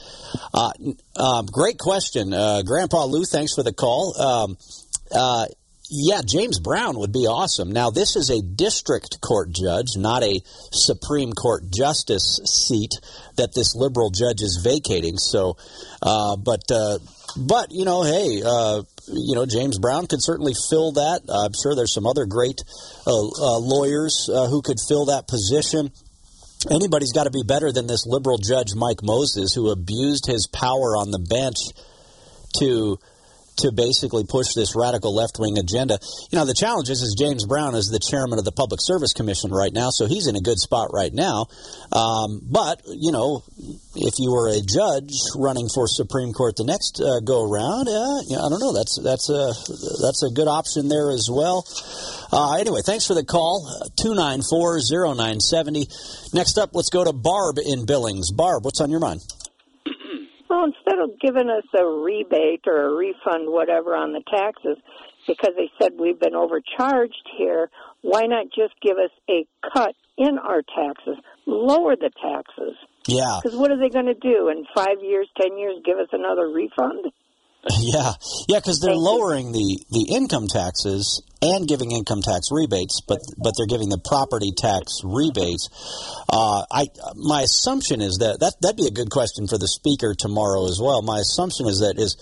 [0.80, 3.24] Uh, uh, great question, uh, Grandpa Lou.
[3.24, 4.20] Thanks for the call.
[4.20, 4.56] Um,
[5.12, 5.46] uh,
[5.92, 7.72] yeah, James Brown would be awesome.
[7.72, 10.40] Now, this is a district court judge, not a
[10.70, 12.92] Supreme Court justice seat
[13.36, 15.16] that this liberal judge is vacating.
[15.18, 15.56] So,
[16.00, 16.98] uh, but uh,
[17.36, 18.36] but you know, hey,
[19.08, 21.22] you know, James Brown could certainly fill that.
[21.28, 22.62] I'm sure there's some other great
[23.04, 25.90] lawyers who could fill that position
[26.70, 30.96] anybody's got to be better than this liberal judge Mike Moses, who abused his power
[30.96, 31.56] on the bench
[32.58, 32.98] to
[33.58, 35.98] to basically push this radical left wing agenda.
[36.30, 39.12] You know, the challenge is, is James Brown is the chairman of the Public Service
[39.12, 41.46] Commission right now, so he's in a good spot right now.
[41.92, 43.42] Um, but you know,
[43.96, 48.22] if you were a judge running for Supreme Court the next uh, go around, uh,
[48.26, 48.72] yeah, I don't know.
[48.72, 49.52] That's that's a
[50.02, 51.66] that's a good option there as well.
[52.32, 53.68] Uh, anyway, thanks for the call.
[54.00, 55.88] Two nine four zero nine seventy.
[56.32, 58.32] Next up, let's go to Barb in Billings.
[58.32, 59.20] Barb, what's on your mind?
[60.50, 64.76] Well, instead of giving us a rebate or a refund, whatever, on the taxes,
[65.28, 67.70] because they said we've been overcharged here,
[68.02, 72.74] why not just give us a cut in our taxes, lower the taxes?
[73.06, 73.38] Yeah.
[73.40, 75.76] Because what are they going to do in five years, ten years?
[75.84, 77.12] Give us another refund?
[77.80, 78.12] Yeah,
[78.48, 83.54] yeah, because they're lowering the, the income taxes and giving income tax rebates, but but
[83.56, 85.68] they're giving the property tax rebates.
[86.28, 90.14] Uh, I my assumption is that that that'd be a good question for the speaker
[90.14, 91.02] tomorrow as well.
[91.02, 92.16] My assumption is that is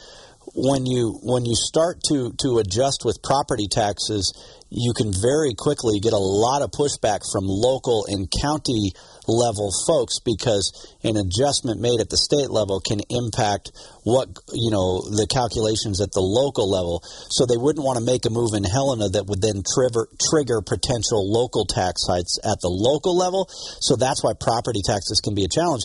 [0.54, 4.32] when you when you start to to adjust with property taxes,
[4.70, 8.92] you can very quickly get a lot of pushback from local and county
[9.26, 13.72] level folks because an adjustment made at the state level can impact
[14.04, 17.00] what you know the calculations at the local level.
[17.30, 20.60] So they wouldn't want to make a move in Helena that would then trigger trigger
[20.60, 23.48] potential local tax hikes at the local level.
[23.80, 25.82] So that's why property taxes can be a challenge.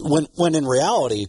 [0.00, 1.26] When when in reality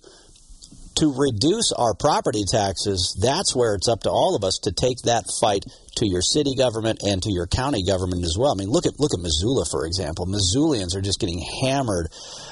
[0.97, 4.97] to reduce our property taxes, that's where it's up to all of us to take
[5.03, 5.63] that fight
[5.97, 8.51] to your city government and to your county government as well.
[8.51, 10.25] I mean, look at look at Missoula for example.
[10.25, 12.09] Missoulians are just getting hammered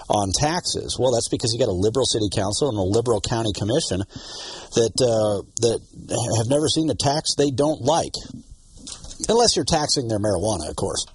[0.09, 0.97] on taxes.
[0.99, 4.01] Well, that's because you got a liberal city council and a liberal county commission
[4.77, 5.79] that uh, that
[6.37, 8.13] have never seen a tax they don't like,
[9.29, 11.05] unless you're taxing their marijuana, of course.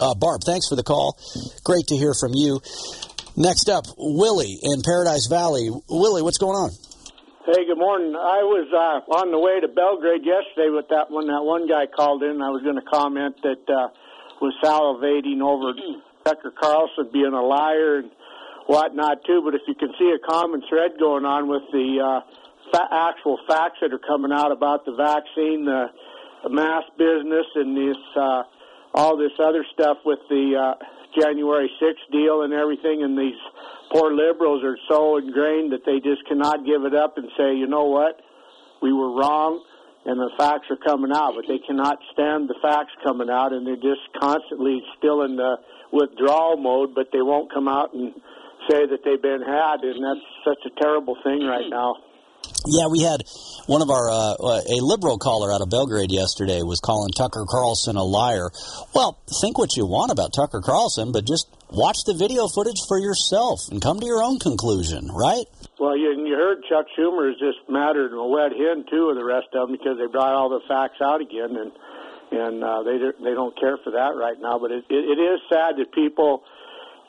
[0.00, 1.18] Uh, Barb, thanks for the call.
[1.64, 2.60] Great to hear from you.
[3.38, 5.70] Next up, Willie in Paradise Valley.
[5.70, 6.74] Willie, what's going on?
[7.46, 8.18] Hey, good morning.
[8.18, 11.86] I was uh, on the way to Belgrade yesterday with that when that one guy
[11.86, 12.42] called in.
[12.42, 13.94] I was going to comment that uh,
[14.42, 15.70] was salivating over
[16.26, 18.10] Tucker Carlson being a liar and
[18.66, 19.38] whatnot too.
[19.46, 22.20] But if you can see a common thread going on with the uh,
[22.74, 25.94] fa- actual facts that are coming out about the vaccine, the,
[26.42, 28.42] the mass business, and this uh,
[28.98, 30.74] all this other stuff with the uh,
[31.16, 33.38] January 6th deal and everything, and these
[33.92, 37.66] poor liberals are so ingrained that they just cannot give it up and say, you
[37.66, 38.20] know what,
[38.82, 39.62] we were wrong,
[40.04, 43.66] and the facts are coming out, but they cannot stand the facts coming out, and
[43.66, 45.56] they're just constantly still in the
[45.92, 48.12] withdrawal mode, but they won't come out and
[48.68, 51.70] say that they've been had, and that's such a terrible thing right hmm.
[51.70, 51.96] now.
[52.66, 53.22] Yeah, we had
[53.66, 54.34] one of our uh,
[54.66, 58.50] a liberal caller out of Belgrade yesterday was calling Tucker Carlson a liar.
[58.94, 62.98] Well, think what you want about Tucker Carlson, but just watch the video footage for
[62.98, 65.44] yourself and come to your own conclusion, right?
[65.78, 67.58] Well, you, you heard Chuck Schumer is just
[68.08, 70.60] than a wet hen too, of the rest of them because they brought all the
[70.66, 71.72] facts out again, and
[72.30, 74.58] and uh, they they don't care for that right now.
[74.58, 76.42] But it, it, it is sad that people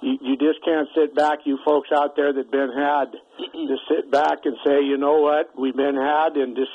[0.01, 3.15] you, you just can't sit back, you folks out there that been had,
[3.67, 6.71] just sit back and say, you know what, we've been had, and just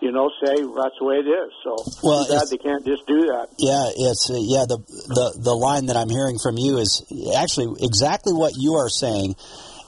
[0.00, 1.52] you know say that's the way it is.
[1.62, 3.48] So well, they can't just do that.
[3.58, 4.78] Yeah, it's uh, yeah the
[5.08, 7.04] the the line that I'm hearing from you is
[7.36, 9.36] actually exactly what you are saying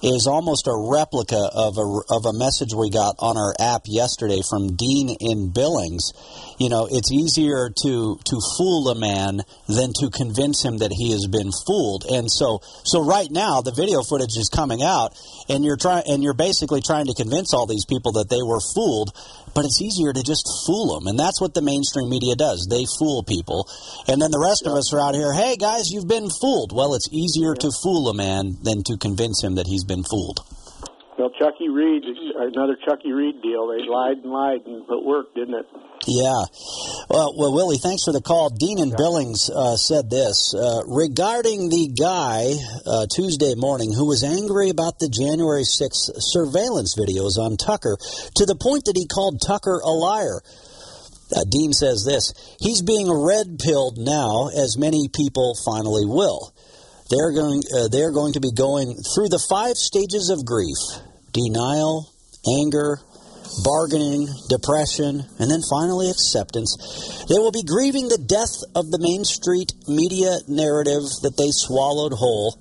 [0.05, 4.41] is almost a replica of a, of a message we got on our app yesterday
[4.49, 6.13] from Dean in Billings.
[6.59, 11.13] You know, it's easier to to fool a man than to convince him that he
[11.13, 12.05] has been fooled.
[12.05, 15.17] And so so right now the video footage is coming out
[15.49, 18.61] and you're trying and you're basically trying to convince all these people that they were
[18.61, 19.13] fooled
[19.55, 22.85] but it's easier to just fool them and that's what the mainstream media does they
[22.99, 23.69] fool people
[24.09, 26.95] and then the rest of us are out here hey guys you've been fooled well
[26.95, 30.40] it's easier to fool a man than to convince him that he's been fooled
[31.18, 32.03] well, Chucky Reed,
[32.36, 33.68] another Chucky Reed deal.
[33.68, 35.66] They lied and lied, and it worked, didn't it?
[36.07, 36.45] Yeah.
[37.09, 38.51] Well, well Willie, thanks for the call.
[38.51, 42.53] Dean and Billings uh, said this uh, regarding the guy
[42.84, 47.97] uh, Tuesday morning who was angry about the January 6th surveillance videos on Tucker
[48.34, 50.42] to the point that he called Tucker a liar.
[51.34, 56.54] Uh, Dean says this He's being red pilled now, as many people finally will.
[57.15, 60.83] They're going, uh, they're going to be going through the five stages of grief
[61.31, 62.11] denial,
[62.59, 62.99] anger,
[63.62, 66.75] bargaining, depression, and then finally acceptance.
[67.31, 72.19] They will be grieving the death of the Main Street media narrative that they swallowed
[72.19, 72.59] whole.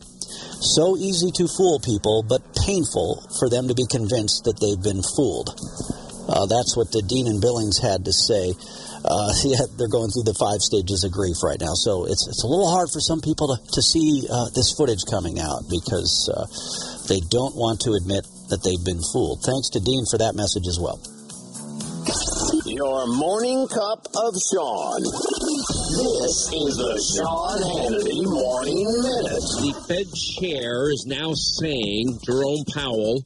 [0.78, 5.02] So easy to fool people, but painful for them to be convinced that they've been
[5.02, 5.50] fooled.
[6.30, 8.54] Uh, that's what the Dean and Billings had to say
[9.06, 11.76] uh, yeah, they're going through the five stages of grief right now.
[11.76, 15.04] So it's it's a little hard for some people to to see uh, this footage
[15.10, 16.48] coming out because uh,
[17.12, 19.44] they don't want to admit that they've been fooled.
[19.44, 21.00] Thanks to Dean for that message as well.
[22.66, 25.04] Your morning cup of Sean.
[25.04, 29.46] This is the Sean Hannity Morning Minute.
[29.62, 33.24] The Fed chair is now saying, Jerome Powell,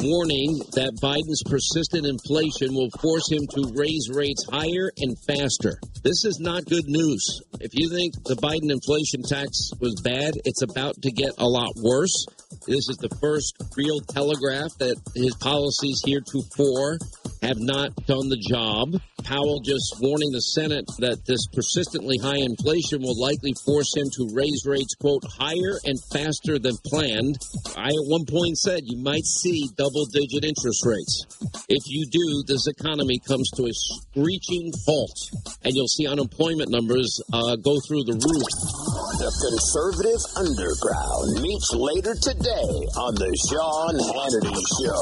[0.00, 5.80] warning that Biden's persistent inflation will force him to raise rates higher and faster.
[6.06, 7.42] This is not good news.
[7.58, 11.72] If you think the Biden inflation tax was bad, it's about to get a lot
[11.82, 12.26] worse.
[12.64, 16.98] This is the first real telegraph that his policies heretofore
[17.42, 18.94] have not done the job.
[19.26, 24.30] Powell just warning the Senate that this persistently high inflation will likely force him to
[24.30, 27.34] raise rates, quote, higher and faster than planned.
[27.74, 31.26] I at one point said you might see double digit interest rates.
[31.66, 35.18] If you do, this economy comes to a screeching halt,
[35.66, 38.44] and you'll see unemployment numbers uh, go through the roof.
[39.16, 45.00] The conservative underground meets later today on the Sean Hannity Show.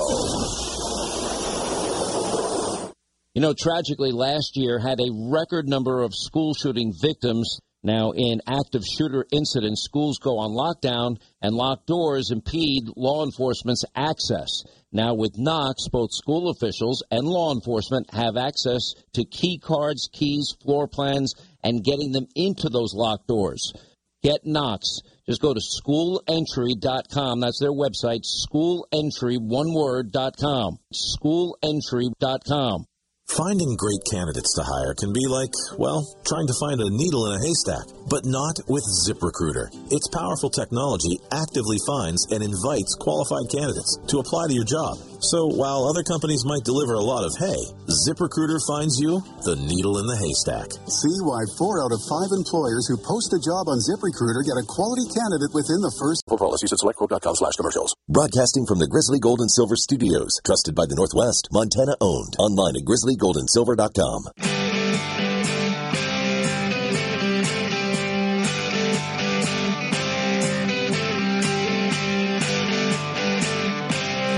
[3.34, 7.58] You know, tragically, last year had a record number of school shooting victims.
[7.84, 13.84] Now, in active shooter incidents, schools go on lockdown and locked doors impede law enforcement's
[13.94, 14.48] access.
[14.90, 20.54] Now, with Knox, both school officials and law enforcement have access to key cards, keys,
[20.62, 23.74] floor plans, and getting them into those locked doors.
[24.22, 25.00] Get Knox.
[25.26, 27.40] Just go to schoolentry.com.
[27.40, 30.78] That's their website, schoolentry, one word.com.
[30.90, 32.86] Schoolentry.com.
[33.28, 37.40] Finding great candidates to hire can be like, well, trying to find a needle in
[37.40, 39.72] a haystack, but not with ZipRecruiter.
[39.90, 44.98] Its powerful technology actively finds and invites qualified candidates to apply to your job.
[45.30, 47.56] So while other companies might deliver a lot of hay,
[47.88, 50.68] ZipRecruiter finds you the needle in the haystack.
[50.84, 54.68] See why four out of five employers who post a job on ZipRecruiter get a
[54.68, 56.28] quality candidate within the first.
[56.28, 57.96] For policies at selectquote.com slash commercials.
[58.04, 62.36] Broadcasting from the Grizzly Gold and Silver Studios, trusted by the Northwest, Montana owned.
[62.36, 64.63] Online at grizzlygoldandsilver.com.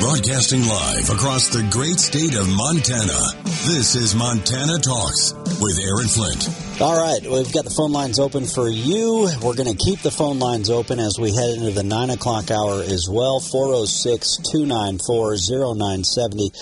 [0.07, 3.18] Broadcasting live across the great state of Montana.
[3.66, 6.46] This is Montana Talks with Aaron Flint.
[6.80, 9.28] All right, we've got the phone lines open for you.
[9.42, 12.52] We're going to keep the phone lines open as we head into the 9 o'clock
[12.52, 13.40] hour as well.
[13.40, 16.52] 406 294 0970.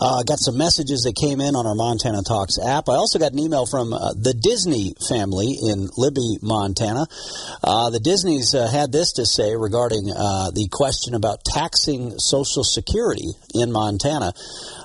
[0.00, 2.88] Uh, got some messages that came in on our Montana Talks app.
[2.88, 7.06] I also got an email from uh, the Disney family in Libby, Montana.
[7.64, 12.62] Uh, the Disneys uh, had this to say regarding uh, the question about taxing Social
[12.62, 14.32] Security in Montana.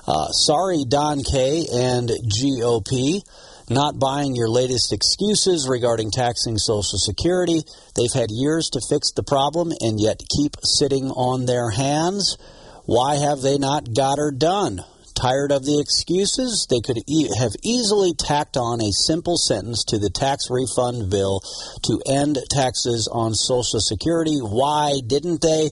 [0.06, 3.22] Uh, sorry, Don K and GOP
[3.70, 7.62] not buying your latest excuses regarding taxing Social Security.
[7.96, 12.36] They've had years to fix the problem and yet keep sitting on their hands.
[12.84, 14.82] Why have they not got her done?
[15.14, 16.66] Tired of the excuses?
[16.68, 21.40] They could e- have easily tacked on a simple sentence to the tax refund bill
[21.84, 24.38] to end taxes on Social Security.
[24.38, 25.70] Why didn't they?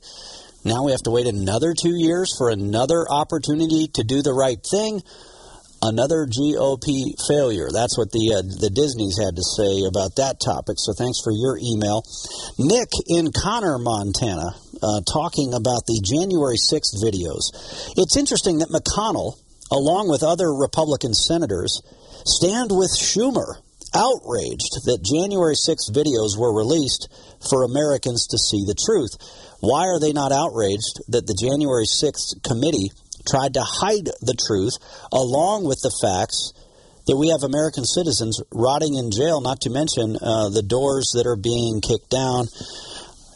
[0.64, 4.62] Now we have to wait another two years for another opportunity to do the right
[4.62, 5.03] thing
[5.82, 7.68] another GOP failure.
[7.72, 10.76] That's what the uh, the Disneys had to say about that topic.
[10.78, 12.07] So thanks for your email,
[12.59, 14.55] Nick in Conner, Montana.
[14.83, 17.55] Uh, talking about the January 6th videos.
[17.97, 19.39] It's interesting that McConnell,
[19.70, 21.80] along with other Republican senators,
[22.26, 23.62] stand with Schumer,
[23.95, 27.09] outraged that January 6th videos were released
[27.49, 29.16] for Americans to see the truth.
[29.61, 32.91] Why are they not outraged that the January 6th committee
[33.28, 34.74] tried to hide the truth
[35.12, 36.53] along with the facts
[37.07, 41.26] that we have American citizens rotting in jail, not to mention uh, the doors that
[41.26, 42.47] are being kicked down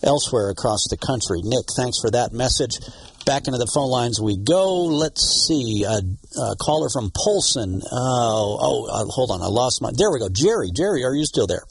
[0.06, 1.42] elsewhere across the country.
[1.42, 2.78] Nick, thanks for that message.
[3.26, 4.86] Back into the phone lines we go.
[4.86, 5.82] Let's see.
[5.82, 7.82] A, a caller from Polson.
[7.82, 9.42] Uh, oh, uh, hold on.
[9.42, 9.90] I lost my.
[9.90, 10.30] There we go.
[10.30, 10.70] Jerry.
[10.70, 11.66] Jerry, are you still there?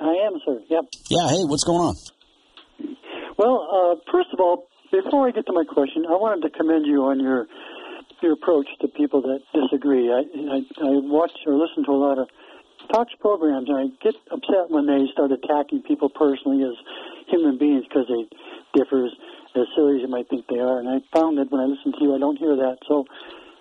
[0.00, 0.64] I am, sir.
[0.66, 0.84] Yep.
[1.12, 1.28] Yeah.
[1.28, 1.94] Hey, what's going on?
[3.36, 6.86] Well, uh, first of all, before I get to my question, I wanted to commend
[6.86, 7.46] you on your
[8.22, 10.08] your approach to people that disagree.
[10.08, 12.28] I, I, I watch or listen to a lot of
[12.90, 16.76] talks programs, and I get upset when they start attacking people personally as
[17.28, 18.24] human beings because they
[18.78, 19.12] differ as,
[19.56, 20.78] as silly as you might think they are.
[20.78, 22.78] And I found that when I listen to you, I don't hear that.
[22.88, 23.04] So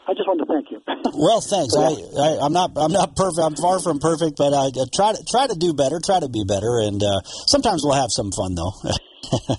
[0.07, 0.81] I just wanted to thank you.
[1.17, 1.73] well, thanks.
[1.73, 3.41] I, I, am not I'm not perfect.
[3.41, 5.99] I'm far from perfect, but I try to try to do better.
[5.99, 8.73] Try to be better, and uh, sometimes we'll have some fun though.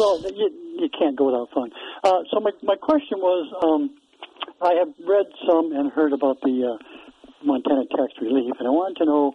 [0.00, 0.48] well, you,
[0.80, 1.70] you can't go without fun.
[2.04, 3.92] Uh, so my my question was, um,
[4.64, 8.96] I have read some and heard about the uh, Montana tax relief, and I wanted
[8.98, 9.34] to know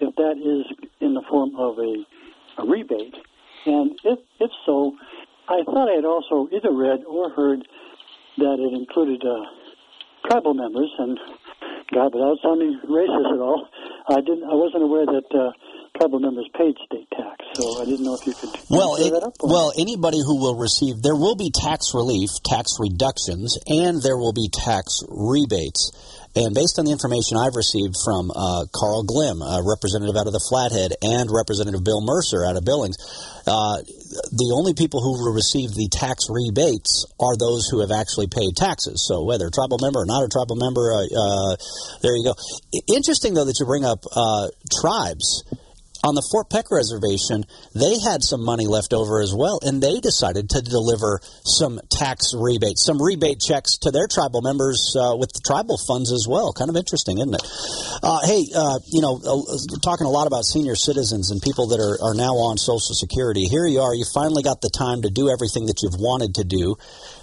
[0.00, 0.66] if that is
[1.00, 3.14] in the form of a, a rebate,
[3.66, 4.92] and if if so,
[5.48, 7.66] I thought I had also either read or heard
[8.38, 9.44] that it included uh,
[10.28, 11.18] tribal members, and
[11.92, 13.68] God, without sounding racist at all,
[14.08, 14.44] I didn't.
[14.44, 15.52] I wasn't aware that uh,
[15.96, 19.22] tribal members paid state tax, so I didn't know if you could well, it, that
[19.22, 19.36] up.
[19.42, 24.32] Well, anybody who will receive, there will be tax relief, tax reductions, and there will
[24.32, 25.92] be tax rebates.
[26.34, 30.32] And based on the information I've received from uh, Carl Glimm, a representative out of
[30.32, 32.96] the Flathead, and Representative Bill Mercer out of Billings,
[33.44, 33.84] uh,
[34.32, 38.56] the only people who will receive the tax rebates are those who have actually paid
[38.56, 39.04] taxes.
[39.04, 41.52] So whether a tribal member or not a tribal member, uh, uh
[42.00, 42.34] there you go.
[42.88, 44.48] Interesting, though, that you bring up uh,
[44.80, 45.44] tribes
[46.02, 47.44] on the Fort Peck reservation,
[47.74, 52.34] they had some money left over as well, and they decided to deliver some tax
[52.34, 56.52] rebates, some rebate checks to their tribal members uh, with the tribal funds as well.
[56.52, 57.42] Kind of interesting, isn't it?
[58.02, 61.78] Uh, hey, uh, you know, uh, talking a lot about senior citizens and people that
[61.78, 63.46] are, are now on Social Security.
[63.46, 66.44] Here you are, you finally got the time to do everything that you've wanted to
[66.44, 66.76] do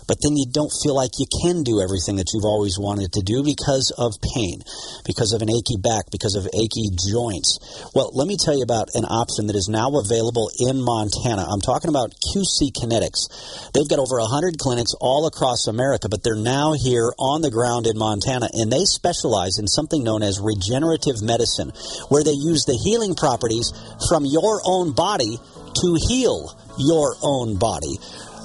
[0.09, 3.21] but then you don't feel like you can do everything that you've always wanted to
[3.21, 4.57] do because of pain,
[5.05, 7.61] because of an achy back, because of achy joints.
[7.93, 11.45] Well, let me tell you about an option that is now available in Montana.
[11.45, 13.29] I'm talking about QC Kinetics.
[13.77, 17.85] They've got over 100 clinics all across America, but they're now here on the ground
[17.85, 21.69] in Montana, and they specialize in something known as regenerative medicine,
[22.09, 23.69] where they use the healing properties
[24.09, 26.49] from your own body to heal
[26.79, 27.99] your own body.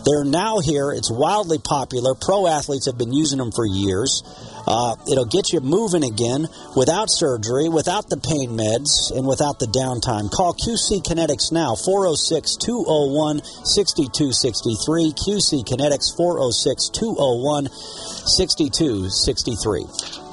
[0.04, 0.92] They're now here.
[0.92, 2.14] It's wildly popular.
[2.14, 4.22] Pro athletes have been using them for years.
[4.66, 9.66] Uh, it'll get you moving again without surgery, without the pain meds, and without the
[9.66, 10.30] downtime.
[10.30, 15.12] Call QC Kinetics now, 406 201 6263.
[15.12, 20.23] QC Kinetics, 406 201 6263.